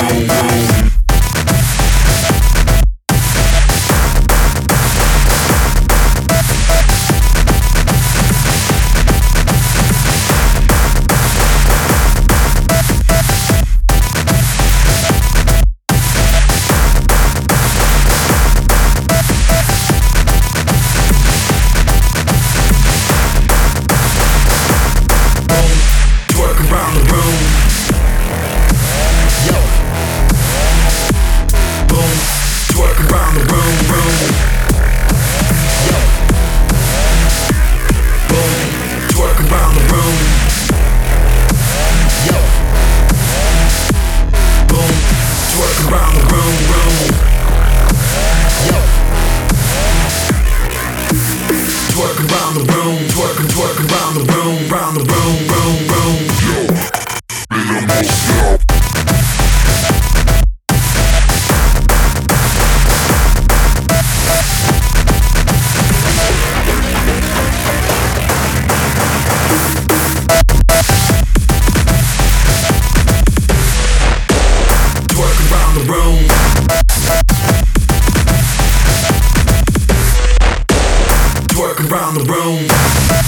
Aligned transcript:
Bye. 0.00 0.69
round 52.50 52.68
the 52.68 52.74
room, 52.74 52.96
twerking, 53.08 53.48
twerking 53.48 53.90
round 53.92 54.16
the 54.16 54.32
room, 54.32 54.68
round 54.70 54.96
the 54.96 55.04
room. 55.04 55.19
Around 81.90 82.14
the 82.14 82.24
room. 82.32 83.19